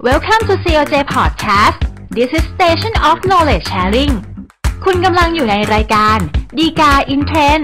[0.00, 1.78] Welcome to COJ Podcast
[2.10, 4.12] This is Station of Knowledge Sharing
[4.84, 6.18] คุณกำลังอยู่ในรายการ
[6.58, 7.60] ฎีกา in trend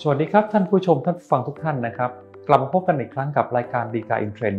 [0.00, 2.10] สวัสดีครับท่านผู้ชมท่านฟังทุกท่านนะครับ
[2.48, 4.54] กลับมาพบกันอีกครั้งกับรายการฎีกา in trend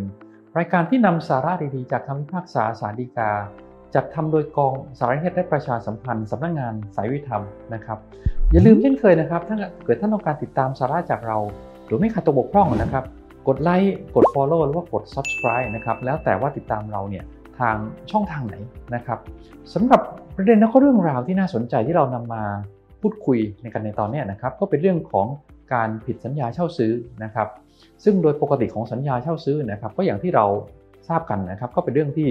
[0.57, 3.31] รายการที่นำสาระดีๆ จากคำพิพากษาศาลฎีกา
[3.95, 7.43] จัดทำโดยกองสารนิเทศและประชาสัมพันธ์สำนักงานศาลยุติธรรม
[7.73, 7.97] นะครับ
[8.51, 9.55] อย่าลืมเช่นเคยนะครับ ถ้า
[9.85, 11.37] เกิดท่านต้องการติดตามสาระจากเรา
[11.85, 13.03] หรือไม่ขาดตัวบกพร่องนะครับ
[13.47, 17.23] กดไลค์กด Follow หรือว่ากด Subscribe นะครับ แล้วแต่ว่าติดตามเราเนี่ย
[17.59, 17.75] ทาง
[18.11, 18.55] ช่องทางไหน
[18.95, 19.19] นะครับ
[19.73, 20.01] สำหรับ
[20.35, 22.43] ประเด็นและก็เรื่องราวที่น่าสนใจที่เรานำมา
[23.01, 25.27] พูดคุยในกันในตอนนี้นะครับ ก็เป็นเรื่องของ
[25.73, 26.91] การผิดสัญญาเช่าซื้อ
[27.23, 27.47] นะครับ
[28.03, 30.45] ซึ่งโดยปกติของสัญญาเช่าซื้อนะครับ ก็อย่างที่เรา
[31.09, 32.29] ทราบกันนะครับ ก็เป็นเรื่องที่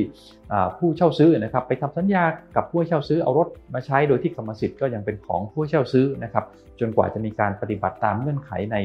[0.78, 2.24] ผู้เช่าซื้อนะครับ ไปทำสัญญา
[2.56, 6.44] กับผู้เช่าซื้อเอารถมาใช้โดยที่กรรมสิทธิ์ก็ยังเป็นของผู้เช่าซื้อนะครับ
[6.80, 8.76] จนกว่าจะมีการปฏิบัติตามเงื่อนไขใน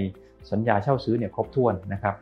[0.52, 2.16] สัญญาเช่าซื้อเนี่ยครบถ้วนนะครับ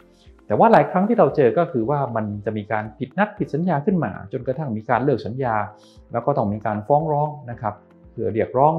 [0.47, 5.55] แต่ว่าหลายครั้งที่เราเจอก็คือว่ามันจะมีการผิดนัดผิดสัญญาขึ้นมา จนกระทั่งมีการเลิกสัญญา
[6.11, 7.73] แล้วก็ต้องมีการฟ้องร้องนะครับ
[8.11, 8.73] เพื่อเรียกร้อง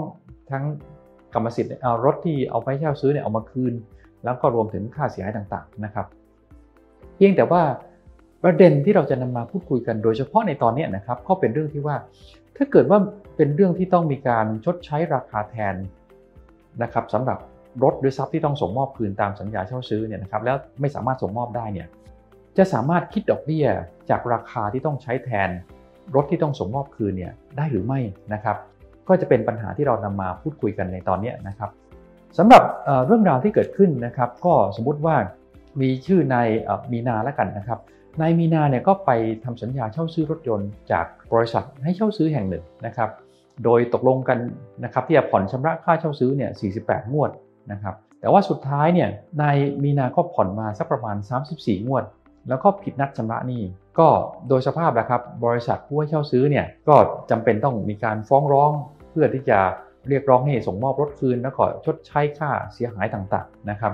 [0.51, 0.65] ทั้ง
[1.35, 3.75] กรรมสิทธิ์เอารถที่เอาไปเช่าซื้อเนี่ยเอามาคืน
[4.25, 6.07] แล้วก็รวมถึงค่าเสียหายต่างๆนะครับ
[7.17, 7.63] เพียงแต่ว่า
[8.45, 11.97] ประเด็นที่เราจะนำมาพูดคุยกันโดยเฉพาะในตอนนี้นะครับก็เป็นเรื่องที่ว่า
[12.57, 12.98] ถ้าเกิดว่า
[13.37, 15.75] เป็นเรื่องที่ต้องมีการชดใช้ราคาแทน
[16.83, 17.39] นะครับสำหรับ
[17.83, 21.89] รถหรือทรัพย์ที่ต้องส่งมอบคืนตามสัญญาเช่าซื้อเนี่ยนะครับแล้วไม่สามารถส่งมอบได้เนี่ย
[22.59, 23.67] จะสามารถคิดดอกเบี้ย
[24.11, 25.51] จากราคาที่ต้องใช้แทน
[26.15, 28.01] รถที่ต้องส่งมอบคืนเนี่ยได้หรือไม่
[28.35, 28.57] นะครับ
[29.09, 31.70] ก็จะเป็นปัญหาที่เรานำมาพูดคุยกันในตอนนี้นะครับ
[32.39, 32.63] สำหรับ
[33.07, 35.17] เรื่องราวที่เกิดขึ้นนะครับ ก็สมมุติว่า
[35.81, 36.48] มีชื่อนาย
[36.93, 37.79] มีนาแล้วกันนะครับ
[38.21, 39.11] นายมีนาเนี่ยก็ไป
[39.45, 43.11] ทำสัญญาเช่าซื้อรถยนต์จากบริษัทให้เช่าซื้อแห่งหนึ่งนะครับ
[43.65, 44.39] โดยตกลงกัน
[44.85, 47.31] นะครับที่จะผ่อนชำระค่าเช่าซื้อเนี่ย 48 งวด
[47.73, 49.09] นะครับ แต่ว่าสุดท้ายเนี่ย
[49.43, 51.17] นายมีนาก็ผ่อนมาสักประมาณ
[51.53, 52.05] 34 งวด
[52.49, 53.63] แล้วก็ผิดนัดชำระหนี้
[53.99, 54.09] ก็
[54.49, 56.97] โดยสภาพนะครับบริษัทผู้ให้เช่าซื้อเนี่ยก็
[57.31, 58.70] จำเป็นต้องมีการฟ้องร้อง
[59.11, 59.59] เพื่อที่จะ
[60.09, 63.92] เรียกร้องให้ส่งมอบรถคืน แล้วก็ชดใช้ค่าเสียหายต่างๆนะครับ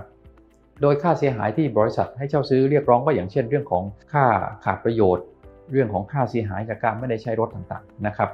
[0.82, 4.24] โดยค่าเสียหายที่บริษัทให้เช่าซื้อเรียกร้องก็อย่างเช่น เรื่องของค่า
[4.64, 5.24] ขาดประโยชน์
[5.72, 8.30] เรื่องของค่าเสียหายจากการไม่ได้ใช้รถต่างๆนะครับ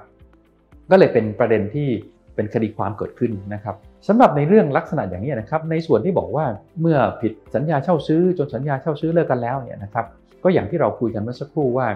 [0.90, 1.88] ก็เลยเป็นประเด็นที่
[2.34, 3.76] เป็นคดีความเกิดขึ้นนะครับ
[4.08, 6.46] สำหรับในเรื่องลักษณะอย่างนี้นะครับ ในส่วนที่บอกว่า
[6.80, 10.06] เมื่อผิดสัญญาเช่าซื้อ จนสัญญาเช่าซื้อเลิกกันแล้วเนี่ยนะครับ
[10.44, 11.86] ก็อย่างที่เราคุยกันเมื่อสักครู่ว่า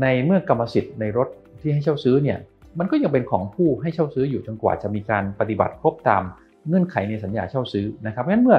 [0.00, 1.28] ในเมื่อกรรมสิทธิ์ในรถ
[1.60, 2.38] ที่ให้เช่าซื้อเนี่ย
[2.78, 6.22] มันก็ยังเป็นของผู้ให้เช่าซื้ออยู่จนกว่าจะมีการปฏิบัติครบตาม
[6.68, 8.58] เงื่อนไขในสัญญาเช่าซื้อนะครับเพราะฉะนั้นเมื่อ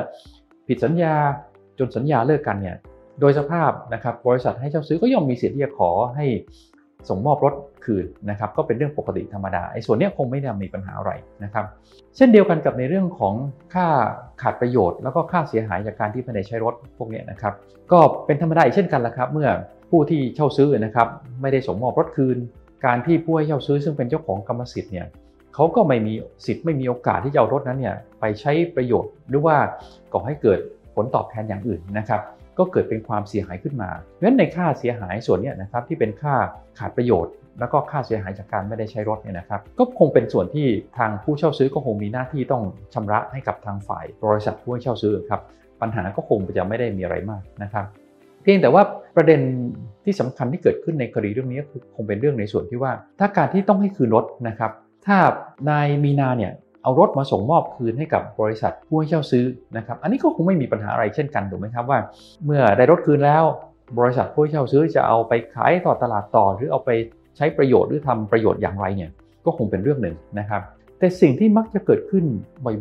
[0.68, 1.14] ผิดสัญญา
[1.80, 2.78] จนสัญญาเลิกกันเนี่ย
[3.20, 6.26] โดยสภาพนะครับบริษัทให้เช่าซื้อก็ย่อมมีสิทธิ์ที่จะขอให้
[7.10, 7.54] ส่งมอบรถ
[7.86, 11.12] คืนนะครับก็เป็นเรื่องปกติธรรมดาไอ้ส่วนนี้คงไม่ได้มีปัญหาอะไร
[11.44, 11.66] นะครับ
[12.16, 13.34] เช่นเดียวกันกับในเรื่องของ
[13.74, 13.88] ค่า
[14.42, 17.54] ขาดประโยชน์ แล้วก็ค่าเสียหายจากการที่ไม่ได้ใช้รถพวกนี้นะครับ
[17.92, 19.50] ก็เป็นธรรมดาอีกเช่นกันละครับ เมื่อ
[19.90, 21.08] ผู้ที่เช่าซื้อนะครับ
[21.42, 22.38] ไม่ได้ส่งมอบรถคืน
[22.86, 25.08] การที่ผู้ให้เช่าซื้อซึ่งเป็นเจ้าของกรรมสิทธิ์เนี่ย
[25.56, 26.14] เขาก็ไม่มี
[26.46, 29.58] สิทธิ์ไม่มีโอกาสที่จะเอารถนั้นเนี่ยไปใช้ประโยชน์หรือว่า
[30.14, 30.60] ก่อให้เกิด
[30.96, 32.22] ผลตอบแทนอย่างอื่นนะครับ
[32.58, 36.36] ก็เกิดเป็นความเสียหายขึ้นมาเพราะฉะนั้นในค่าเสียหายส่วนนี้นะครับที่เป็นค่า
[36.80, 42.64] ขาดประโยชน์ แล้วก็ค่าเสียหายจากการไม่ได้ใช้รถเนี่ยนะครับ ก็คงเป็นส่วนที่ทางผู้เช่าซื้อก็คงมีหน้าที่ต้อง
[42.94, 45.42] ชำระให้กับทางฝ่ายบริษัทผู้เช่าซื้อครับ
[45.82, 47.86] ปัญหาก็คงจะไม่ได้มีอะไรมากนะครับ
[48.44, 48.84] เพียงแต่ว่า
[49.16, 49.40] ประเด็น
[50.04, 51.60] ที่สำคัญที่เกิดขึ้นในคดีเรื่องนี้
[51.96, 54.72] คงเป็นเรื่องในส่วนที่ว่า ถ้าการที่ต้องให้คืนรถนะครับ
[55.06, 55.18] ถ้า
[55.70, 56.52] นายมีนาเนี่ย
[56.84, 59.46] เอารถมาส่งมอบคืนให้กับบริษัทผู้ให้เช่าซื้อ
[59.78, 62.00] นะครับ อันนี้ก็คงไม่มีปัญหาอะไรเช่นกันถูกไหมครับว่า
[62.46, 63.44] เมื่อได้รถคืนแล้ว
[64.00, 66.90] บริษัทผู้ให้เช่าซื้อจะเอาไปขายต่อตลาดต่อ หรือเอาไป
[67.38, 69.12] ใช้ประโยชน์หรือทำประโยชน์อย่างไรเนี่ย
[69.46, 70.62] ก็คงเป็นเรื่องหนึ่งนะครับ
[71.00, 72.26] แต่สิ่งที่มักจะเกิดขึ้น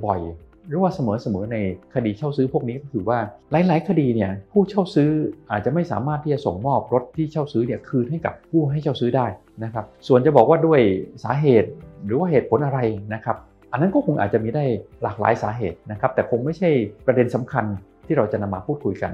[0.05, 1.57] บ่อยๆ หรือว่าเสมอๆใน
[1.95, 3.19] คดีเช่าซื้อพวกนี้ก็คือว่า
[3.53, 5.11] หลาย ๆ คดีเนี่ยผู้เช่าซื้อ
[5.51, 9.27] อาจจะไม่สามารถที่จะส่งมอบรถที่เช่าซื้อเนี่ยคืนให้กับผู้ให้เช่าซื้อได้
[9.65, 10.81] นะครับ ส่วนจะบอกว่าด้วย
[11.25, 11.71] สาเหตุ
[12.05, 12.79] หรือว่าเหตุผลอะไร
[13.15, 13.37] นะครับ
[13.73, 14.65] อันนั้นก็คงอาจจะมีได้
[15.03, 16.71] หลากหลายสาเหตุนะครับ แต่คงไม่ใช่
[17.07, 17.65] ประเด็นสำคัญ
[18.07, 19.13] ที่เราจะนำมาพูดคุยกัน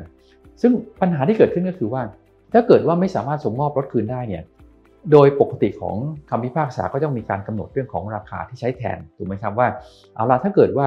[0.62, 2.02] ซึ่งปัญหาที่เกิดขึ้นก็คือว่า
[2.52, 4.42] ถ้าเกิดว่าไม่สามารถส่งมอบรถคืนได้เนี่ย
[5.12, 5.96] โดยปกติของ
[6.30, 9.68] คำพิพากษาก็ต้องมีการกำหนดเรื่องของราคาที่ใช้แทนถูกไหมครับว่า
[10.14, 10.86] เอาละถ้าเกิดว่า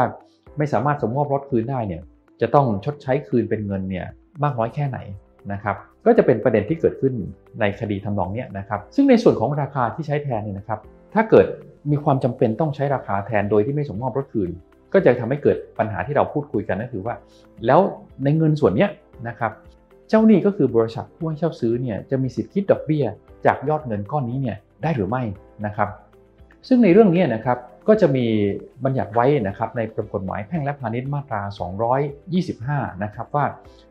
[0.58, 2.02] ไม่สามารถส่งมอบรถคืนได้เนี่ย
[2.42, 4.06] จะต้องชดใช้คืนเป็นเงินเนี่ย
[4.44, 4.98] มากน้อยแค่ไหน
[5.54, 5.76] นะครับ
[6.06, 7.14] ก็จะเป็นประเด็นที่เกิดขึ้น
[7.60, 10.80] ในคดีทำนองนี้นะครับซึ่งในส่วนของราคาที่ใช้แทนเนี่ยนะครับ
[11.14, 11.46] ถ้าเกิด
[11.92, 14.50] มีความจำเป็นต้องใช้ราคาแทนโดยที่ไม่ส่งมอบรถคืน
[14.94, 17.16] ก็จะทำให้เกิดปัญหาที่เราพูดคุยกันก็คือว่า
[17.66, 17.80] แล้ว
[18.24, 18.88] ในเงินส่วนนี้
[19.28, 19.52] นะครับ
[20.10, 23.06] เจ้าหนี้ก็คือบริษัทผู้ให้เช่าซื้อเนี่ยจะมีสิทธิ์คิดดอกเบี้ย
[23.46, 25.24] จากยอดเงินก้อนนี้เนี่ยได้หรือไม่
[25.66, 25.90] นะครับ
[26.68, 28.26] ซึ่งในเรื่องนี้นะครับก็จะมี
[28.84, 31.42] บัญญัติไว้นะครับในประมวลกฎหมายแพ่งและพาณิชย์มาตรา
[32.22, 33.46] 225 นะครับว่า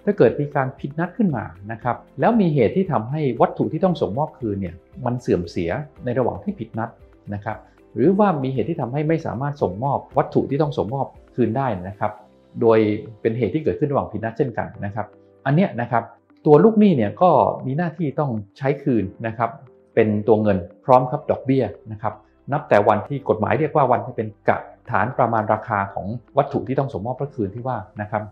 [0.04, 4.74] ถ้าเกิดมีการผิดนัดขึ้นมานะครับแล้วมีเหตุที่ทำให้วัตถุที่ต้องส่งมอบคืนเนี่ย
[5.04, 5.70] มันเสื่อมเสีย
[6.04, 6.90] ในระหว่างที่ผิดนัด
[7.34, 7.58] นะครับ
[7.94, 12.12] หรือว่ามีเหตุที่ทำให้ไม่สามารถส่งมอบวัตถุที่ต้องส่งมอบคืนได้นะครับ
[12.60, 12.78] โดย
[13.20, 15.06] เป็นเหตุที่เกิดขึ้นระหว่างผิดนัดเช่นกันนะครับ
[15.46, 16.02] อันเนี้ยนะครับ
[16.46, 17.30] ตัวลูกหนี้เนี่ยก็
[17.66, 19.50] มีหน้าที่ต้องใช้คืนนะครับ
[19.94, 22.14] เป็นตัวเงินพร้อมครับดอกเบี้ยนะครับ
[22.52, 24.56] นับแต่วันที่กฎหมายเรียกว่าวันที่เป็นกะ
[24.90, 26.06] ฐานประมาณราคาของ
[26.38, 28.22] วัตถุที่ต้องส่งมอบพระคืนที่ว่านะครับ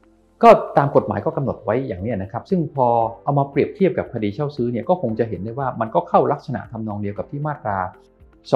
[0.43, 2.87] ก็ตามกฎหมายก็กำหนดไว้อย่างนี้นะครับ ซึ่งพอ
[3.25, 7.79] เอามาเปรียบเทียบกับคดีเช่าซื้อเนี่ยก็คงจะเห็นได้ว่ามันก็เข้าลักษณะทำนองเดียวกับที่มาตรา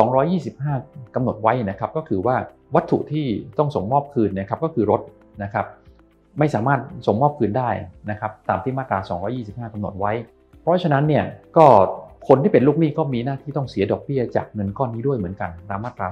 [0.01, 2.37] 225กำหนดไว้นะครับก็คือว่า
[2.75, 3.27] วัตถุที่
[3.59, 5.01] ต้องส่งมอบคืนนะครับก็คือรถ
[5.43, 5.67] นะครับ
[6.39, 7.71] ไม่สามารถส่งมอบคืนได้
[8.11, 8.99] นะครับตามที่มาตรา
[9.37, 10.13] 225กำหนดไว้
[10.61, 11.25] เพราะฉะนั้นเนี่ย
[11.57, 11.67] ก็
[12.29, 16.09] คนที่เป็นลูกหนี้ก็มีหน้าที่ต้องเสียดอกเบี้ยจากเงินก้อนนี้ด้วยเหมือนกันตามมาตรา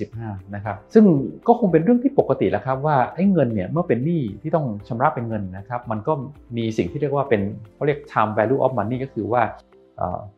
[0.00, 1.04] 225 นะครับ ซึ่ง
[1.46, 6.12] ก็คงเป็นเรื่องที่ปกติแล้วครับว่าไอ้เงินเนี่ยเมื่อเป็นหนี้ที่ต้องชำระเป็นเงินนะครับ มันก็
[6.56, 7.40] มีสิ่งที่เรียกว่าเป็น
[7.74, 9.42] เขาเรียก time value of money ก็คือว่า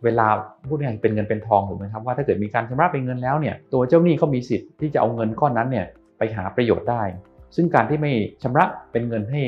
[0.05, 0.27] เวลา
[0.69, 5.87] พูดง่ายเป็นเงินเป็นทองถูกไหมครับว่าถ้าเกิดมีการชำระเป็นเงินแล้วเนี่ยตัวเจ้าหนี้ก็มีสิทธิ์ที่จะเอาเงินก้อนนั้นเนี่ย
[6.19, 7.03] ไปหาประโยชน์ได้
[7.57, 8.13] ซึ่งการที่ไม่
[8.43, 9.43] ชำระเป็นเงินให้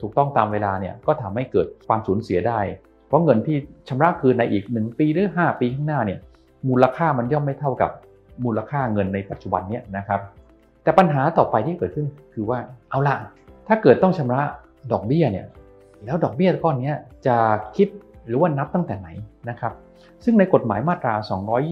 [0.00, 2.60] ถูกต้องตามเวลาเนี่ยก็ทำให้เกิดความสูญเสียได้
[3.06, 3.56] เพราะเงินที่
[3.88, 6.18] ชำระคืนในอีก 1 ปีหรือ 5 ปีข้างหน้าเนี่ย
[6.68, 7.90] มูลค่ามันย่อมไม่เท่ากับ
[8.44, 10.20] มูลค่าเงินในปัจจุบันเนี้นะครับ
[10.82, 12.58] แต่ปัญหาต่อไปที่เกิดขึ้นคือว่า
[12.90, 13.16] เอาละ
[13.68, 14.42] ถ้าเกิดต้องชำระ
[14.92, 15.46] ดอกเบี้ยเนี่ย
[16.04, 16.92] แล้วดอกเบี้ยก้อนนี้
[17.26, 17.36] จะ
[17.76, 17.88] คิด
[18.26, 19.08] หรือว่านับตั้งแต่ไหน
[19.50, 19.72] นะครับ
[20.24, 21.14] ซึ่งในกฎหมายมาตรา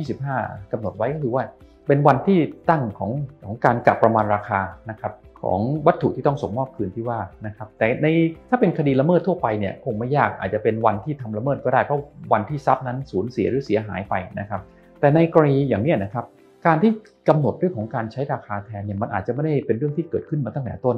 [0.07, 1.45] 225กำหนดไว้ก็คือว่า
[1.87, 2.39] เป็นวันที่
[2.71, 3.11] ตั้งของ
[3.45, 4.61] ของการกลับประมาณราคา
[4.91, 5.13] นะครับ
[5.43, 8.07] ของวัตถุที่ต้องส่งมอบคืนที่ว่านะครับ แต่ใน
[8.49, 12.01] ถ้าเป็นคดีละเมิดทั่วไปเนี่ยคงไม่ยากอาจจะเป็นวันที่ทำละเมิดก็ได้เพราะ
[12.33, 14.61] วันที่ทรัพย์นั้นสูญเสียหรือเสียหายไปนะครับ
[15.01, 16.25] แต่ในกรณีอย่างนี้นะครับ
[16.67, 16.91] การที่
[17.29, 20.97] กำหนดเรื่องของการใช้ราคาแทนเนี่ยมันอาจจะไม่ได้เป็นเรื่องที่เกิดขึ้นมาตั้งแต่ต้น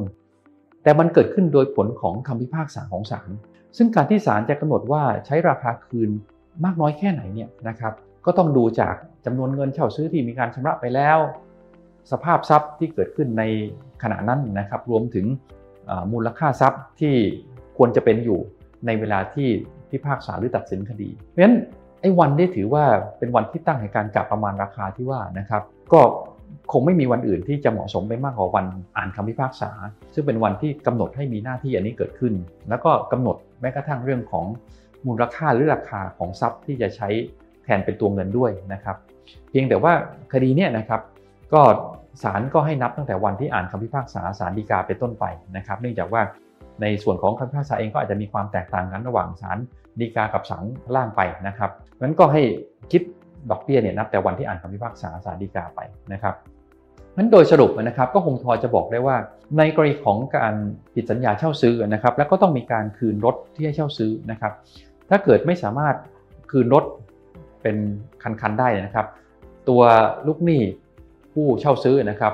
[0.83, 3.31] แต่มันเกิดขึ้นโดยผลของคำพิพากษาของศาล
[3.77, 6.11] ซึ่งการที่ศาลจะกำหนดว่าใช้ราคาคืน
[6.65, 7.93] มากน้อยแค่ไหนเนี่ยนะครับ
[8.27, 8.95] ก็ต้องดูจาก
[9.27, 11.19] จำนวนเงินเช่าซื้อที่มีการชำระไปแล้ว
[12.13, 13.43] สภาพทรัพย์ที่เกิดขึ้นใน
[14.03, 15.27] ขณะนั้นนะครับ รวมถึง
[16.13, 17.15] มูลค่าทรัพย์ที่
[17.77, 18.39] ควรจะเป็นอยู่
[18.87, 19.49] ในเวลาที่
[19.91, 21.57] พิพากษาหรือตัดสินคดีเพราะฉะนั้น
[22.01, 22.85] ไอ้วันที่ถือว่า
[23.19, 25.63] เป็นวันที่ตั้งให้การกลับประมาณราคาที่ว่านะครับ
[25.93, 26.01] ก็
[26.73, 28.67] คงไม่มีวันอื่นที่จะเหมาะสมไปมากกว่าวัน
[28.97, 29.71] อ่านคำพิพากษา
[30.15, 32.35] ซึ่งเป็นวันที่กำหนดให้มีหน้าที่อันนี้เกิดขึ้น
[32.69, 34.47] แล้วก็กำหนดแม้กระทั่งเรื่องของ
[35.07, 37.09] มูลค่าหรือราคาของทรัพย์ที่จะใช้
[37.65, 38.97] แทนเป็นตัวเงินด้วยนะครับ
[39.51, 39.93] เพียงแต่ว่า
[40.33, 41.01] คดีนี้นะครับ
[41.53, 41.63] ก็
[42.23, 45.25] ศาลก็ให้นับตั้งแต่วันที่อ่านคำพิพากษาศาลฎีกาเป็นต้นไป
[45.57, 46.23] นะครับ เนื่องจากว่า
[46.83, 49.59] ในส่วนของคำพิพากษาเองก็อาจจะมีความแตกต่างกันระหว่างศาล
[50.01, 50.65] ฎีกากับศาล
[50.95, 51.71] ล่างไปนะครับ
[52.01, 52.43] นั้นก็ให้
[52.93, 53.03] คิด
[53.51, 55.81] ดอกเบี้ยเนี่ยนับแต่วันที่อ่านคำพิพากษาศาลฎีกาไป
[56.13, 56.35] นะครับ
[57.17, 59.17] นั้นโดยสรุปนะครับก็คงพอจะบอกได้ว่า
[59.59, 60.55] ในกรณีของการ
[60.95, 64.53] ผิดสัญญาเช่าซื้อนะครับ แล้วก็ต้องมีการคืนรถที่ให้เช่าซื้อนะครับ
[65.11, 65.95] ถ้าเกิดไม่สามารถ
[66.51, 66.85] คืนรถ
[67.63, 67.77] เป็น
[68.23, 69.07] คันๆได้นะครับ
[69.69, 69.83] ตัว
[70.27, 70.61] ลูกหนี้
[71.33, 72.33] ผู้เช่าซื้อนะครับ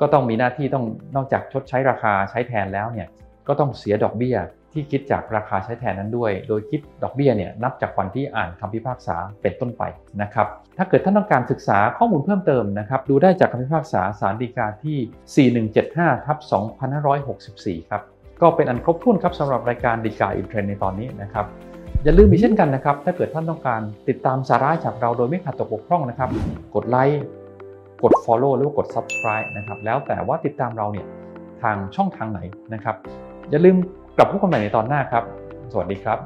[0.00, 0.84] ก็ต้องมีหน้าที่ต้อง
[1.16, 3.08] นอกจากชดใช้ราคาใช้แทนแล้วเนี่ย
[3.48, 4.36] ก็ต้องเสียดอกเบี้ย
[4.72, 9.82] ที่คิดจากราคาใช้แทนนั้นด้วย โดยคิดดอกเบี้ยเนี่ยนับจากวันที่อ่านคำพิพากษาเป็นต้นไป
[10.22, 10.46] นะครับ
[10.78, 15.50] ถ้าเกิดท่านต้องการศึกษาข้อมูลเพิ่มเติมนะครับดูได้จากคำพิพากษาสารดีกาที่
[15.90, 16.38] 4175ทับ
[17.14, 18.02] 2564 ครับ
[18.42, 21.46] ก็เป็นอันครบถ้วนครับสำหรับรายการดีกาอินเทรนในตอนนี้นะครับ
[22.04, 26.30] อย่าลืมอีกเช่นกันนะครับ ถ้าเกิดท่านต้องการติดตามสาระจากเราโดยไม่ขาดตกบกพร่องนะครับ
[26.74, 27.22] กดไลค์
[28.02, 31.06] กด follow หรือกด subscribe นะครับแล้วแต่ว่าติดตามเราเนี่ย
[31.62, 32.40] ทางช่องทางไหน
[32.74, 32.96] นะครับ
[33.50, 33.76] อย่าลืม
[34.18, 35.24] กลับพบกันใหม่ในตอนหน้าครับ
[35.72, 36.18] สวัสดีครับ